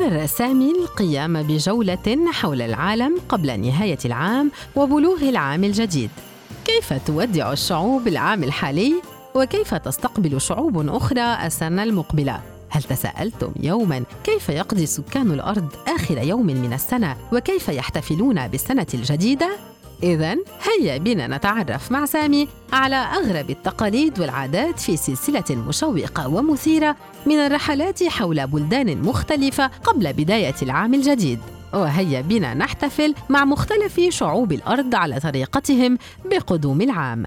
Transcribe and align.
قرر 0.00 0.26
سامي 0.26 0.70
القيام 0.70 1.42
بجولة 1.42 2.30
حول 2.32 2.62
العالم 2.62 3.18
قبل 3.28 3.60
نهاية 3.60 3.98
العام 4.04 4.50
وبلوغ 4.76 5.28
العام 5.28 5.64
الجديد. 5.64 6.10
كيف 6.64 6.92
تودع 7.06 7.52
الشعوب 7.52 8.08
العام 8.08 8.44
الحالي؟ 8.44 8.94
وكيف 9.34 9.74
تستقبل 9.74 10.40
شعوب 10.40 10.88
أخرى 10.88 11.46
السنة 11.46 11.82
المقبلة؟ 11.82 12.40
هل 12.68 12.82
تساءلتم 12.82 13.52
يوما 13.62 14.04
كيف 14.24 14.48
يقضي 14.48 14.86
سكان 14.86 15.30
الأرض 15.30 15.68
آخر 15.88 16.18
يوم 16.18 16.46
من 16.46 16.72
السنة 16.72 17.16
وكيف 17.32 17.68
يحتفلون 17.68 18.48
بالسنة 18.48 18.86
الجديدة 18.94 19.50
إذا 20.02 20.36
هيا 20.62 20.98
بنا 20.98 21.36
نتعرف 21.36 21.92
مع 21.92 22.06
سامي 22.06 22.48
على 22.72 22.96
أغرب 22.96 23.50
التقاليد 23.50 24.20
والعادات 24.20 24.80
في 24.80 24.96
سلسلة 24.96 25.44
مشوقة 25.50 26.28
ومثيرة 26.28 26.96
من 27.26 27.34
الرحلات 27.34 28.04
حول 28.04 28.46
بلدان 28.46 29.02
مختلفة 29.02 29.66
قبل 29.66 30.12
بداية 30.12 30.54
العام 30.62 30.94
الجديد. 30.94 31.38
وهيا 31.74 32.20
بنا 32.20 32.54
نحتفل 32.54 33.14
مع 33.28 33.44
مختلف 33.44 34.00
شعوب 34.08 34.52
الأرض 34.52 34.94
على 34.94 35.20
طريقتهم 35.20 35.98
بقدوم 36.24 36.80
العام. 36.80 37.26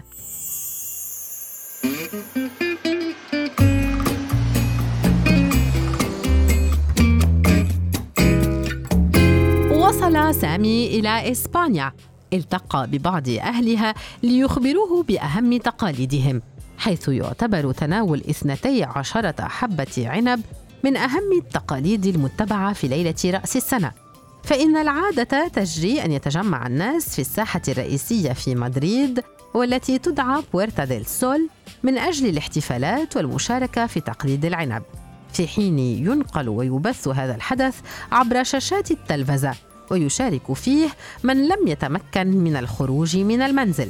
وصل 9.72 10.36
سامي 10.36 10.88
إلى 11.00 11.32
إسبانيا 11.32 11.92
التقى 12.34 12.88
ببعض 12.88 13.30
أهلها 13.30 13.94
ليخبروه 14.24 15.04
بأهم 15.04 15.58
تقاليدهم 15.58 16.42
حيث 16.78 17.10
يعتبر 17.10 17.72
تناول 17.72 18.24
اثنتي 18.30 18.84
عشرة 18.84 19.48
حبة 19.48 19.94
عنب 19.98 20.42
من 20.84 20.98
أهم 20.98 21.32
التقاليد 21.38 22.06
المتبعة 22.06 22.74
في 22.74 22.88
ليلة 22.88 23.16
رأس 23.26 23.56
السنة. 23.56 23.92
فإن 24.44 24.78
العادة 24.78 25.48
تجري 25.48 26.06
أن 26.06 26.12
يتجمع 26.12 26.68
الناس 26.68 27.16
في 27.16 27.20
الساحة 27.20 27.62
الرئيسية 27.68 28.34
في 28.34 28.56
مدريد 28.56 29.24
والتي 29.54 29.98
تدعى 29.98 30.44
بويرتا 30.54 30.86
ديل 30.86 31.06
سول 31.06 31.50
من 31.84 31.98
أجل 31.98 32.30
الاحتفالات 32.30 33.18
والمشاركة 33.18 33.88
في 33.88 34.00
تقليد 34.00 34.46
العنب. 34.46 34.84
في 35.34 35.48
حين 35.48 35.80
ينقل 35.80 36.50
ويبث 36.50 37.08
هذا 37.08 37.36
الحدث 37.36 37.80
عبر 38.12 38.44
شاشات 38.44 38.92
التلفزة. 38.92 39.56
ويشارك 39.92 40.54
فيه 40.54 40.90
من 41.24 41.48
لم 41.48 41.68
يتمكن 41.68 42.28
من 42.28 42.56
الخروج 42.56 43.18
من 43.18 43.42
المنزل. 43.42 43.90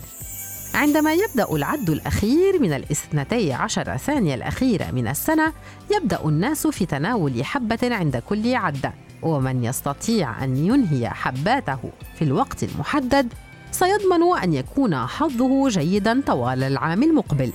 عندما 0.74 1.14
يبدأ 1.14 1.56
العد 1.56 1.90
الأخير 1.90 2.62
من 2.62 2.74
الاثنتي 2.74 3.54
عشر 3.54 3.98
ثانية 3.98 4.36
الأخيرة 4.36 4.92
من 4.92 5.08
السنة 5.08 5.54
يبدأ 5.96 6.20
الناس 6.26 6.68
في 6.68 6.86
تناول 6.86 7.46
حبة 7.46 7.80
عند 7.84 8.18
كل 8.18 8.56
عدة 8.56 8.94
ومن 9.22 9.64
يستطيع 9.64 10.44
أن 10.44 10.58
ينهي 10.58 11.10
حباته 11.10 11.80
في 12.16 12.22
الوقت 12.22 12.64
المحدد 12.64 13.34
سيضمن 13.72 14.38
أن 14.44 14.54
يكون 14.54 14.96
حظه 14.96 15.70
جيدا 15.70 16.22
طوال 16.28 16.64
العام 16.64 17.04
المقبل. 17.04 17.54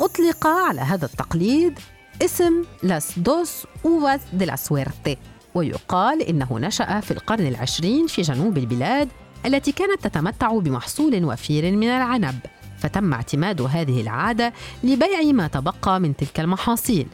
أطلق 0.00 0.46
على 0.46 0.80
هذا 0.80 1.06
التقليد 1.06 1.78
اسم 2.22 2.64
las 2.82 3.18
doce 3.18 3.66
uvas 3.84 4.20
de 4.32 4.44
la 4.44 4.56
suerte 4.56 5.16
ويقال 5.58 6.22
إنه 6.22 6.58
نشأ 6.58 7.00
في 7.00 7.10
القرن 7.10 7.46
العشرين 7.46 8.06
في 8.06 8.22
جنوب 8.22 8.58
البلاد 8.58 9.08
التي 9.46 9.72
كانت 9.72 10.06
تتمتع 10.06 10.58
بمحصول 10.58 11.24
وفير 11.24 11.76
من 11.76 11.88
العنب. 11.88 12.38
فتم 12.78 13.12
اعتماد 13.12 13.62
هذه 13.62 14.00
العادة 14.00 14.52
لبيع 14.84 15.22
ما 15.32 15.48
تبقى 15.48 16.00
من 16.00 16.16
تلك 16.16 16.40
المحاصيل. 16.40 17.06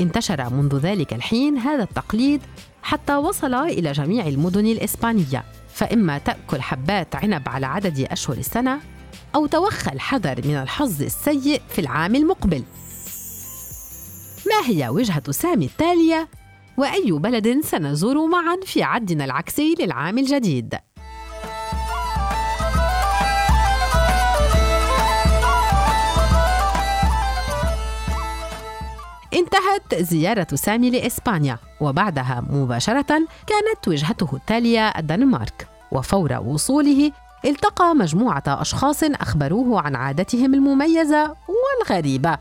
انتشر 0.00 0.50
منذ 0.50 0.76
ذلك 0.76 1.14
الحين 1.14 1.58
هذا 1.58 1.82
التقليد 1.82 2.40
حتى 2.82 3.16
وصل 3.16 3.54
إلى 3.54 3.92
جميع 3.92 4.26
المدن 4.26 4.66
الإسبانية. 4.66 5.44
فإما 5.74 6.18
تأكل 6.18 6.60
حبات 6.60 7.16
عنب 7.16 7.48
على 7.48 7.66
عدد 7.66 8.00
أشهر 8.00 8.36
السنة 8.36 8.80
أو 9.34 9.46
توخى 9.46 9.92
الحذر 9.92 10.40
من 10.44 10.54
الحظ 10.54 11.02
السيء 11.02 11.62
في 11.68 11.80
العام 11.80 12.14
المقبل. 12.14 12.62
ما 14.46 14.68
هي 14.68 14.88
وجهة 14.88 15.30
سامي 15.30 15.64
التالية؟ 15.64 16.39
وأي 16.80 17.12
بلد 17.12 17.60
سنزور 17.64 18.26
معا 18.26 18.56
في 18.64 18.82
عدنا 18.82 19.24
العكسي 19.24 19.74
للعام 19.80 20.18
الجديد. 20.18 20.74
انتهت 29.34 29.94
زيارة 29.94 30.46
سامي 30.54 30.90
لإسبانيا 30.90 31.58
وبعدها 31.80 32.44
مباشرة 32.50 33.06
كانت 33.46 33.88
وجهته 33.88 34.36
التالية 34.36 34.88
الدنمارك. 34.88 35.68
وفور 35.92 36.32
وصوله 36.32 37.12
التقى 37.44 37.94
مجموعة 37.94 38.42
أشخاص 38.46 39.04
أخبروه 39.04 39.80
عن 39.80 39.96
عادتهم 39.96 40.54
المميزة 40.54 41.34
والغريبة. 41.48 42.38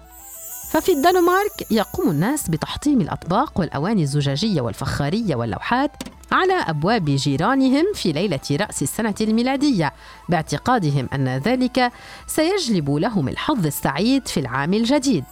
ففي 0.70 0.92
الدنمارك 0.92 1.72
يقوم 1.72 2.10
الناس 2.10 2.50
بتحطيم 2.50 3.02
الأطباق 3.02 3.60
والأواني 3.60 4.04
الزجاجية 4.04 4.62
والفخارية 4.62 5.36
واللوحات 5.36 5.92
على 6.32 6.54
أبواب 6.54 7.06
جيرانهم 7.06 7.86
في 7.96 8.12
ليلة 8.12 8.40
رأس 8.52 8.82
السنة 8.82 9.16
الميلادية 9.22 9.94
باعتقادهم 10.30 11.10
أن 11.14 11.38
ذلك 11.38 11.92
سيجلب 12.28 12.90
لهم 12.92 13.28
الحظ 13.30 13.66
السعيد 13.66 14.28
في 14.28 14.40
العام 14.40 14.74
الجديد. 14.74 15.24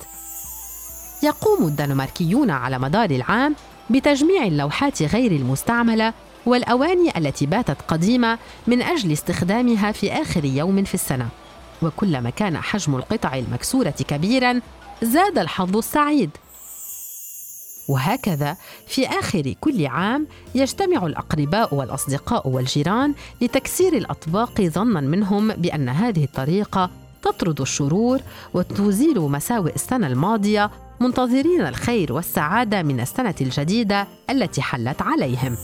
يقوم 1.23 1.67
الدنماركيون 1.67 2.49
على 2.49 2.79
مدار 2.79 3.09
العام 3.09 3.55
بتجميع 3.89 4.43
اللوحات 4.43 5.03
غير 5.03 5.31
المستعملة 5.31 6.13
والأواني 6.45 7.17
التي 7.17 7.45
باتت 7.45 7.77
قديمة 7.87 8.37
من 8.67 8.81
أجل 8.81 9.11
استخدامها 9.11 9.91
في 9.91 10.11
آخر 10.13 10.45
يوم 10.45 10.83
في 10.83 10.93
السنة. 10.93 11.27
وكلما 11.81 12.29
كان 12.29 12.57
حجم 12.57 12.95
القطع 12.95 13.35
المكسورة 13.35 13.93
كبيرا 14.07 14.61
زاد 15.01 15.37
الحظ 15.37 15.77
السعيد. 15.77 16.29
وهكذا 17.89 18.57
في 18.87 19.07
آخر 19.07 19.53
كل 19.61 19.85
عام 19.87 20.27
يجتمع 20.55 21.05
الأقرباء 21.05 21.75
والأصدقاء 21.75 22.47
والجيران 22.47 23.13
لتكسير 23.41 23.93
الأطباق 23.97 24.61
ظنا 24.61 25.01
منهم 25.01 25.47
بأن 25.47 25.89
هذه 25.89 26.23
الطريقة 26.23 26.89
تطرد 27.21 27.61
الشرور 27.61 28.19
وتزيل 28.53 29.19
مساوئ 29.19 29.75
السنة 29.75 30.07
الماضية 30.07 30.71
منتظرين 30.99 31.61
الخير 31.61 32.13
والسعادة 32.13 32.83
من 32.83 32.99
السنة 32.99 33.35
الجديدة 33.41 34.07
التي 34.29 34.61
حلت 34.61 35.01
عليهم. 35.01 35.57